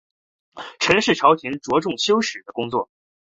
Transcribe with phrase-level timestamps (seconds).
[0.79, 2.89] 陈氏朝廷着重修史的工作。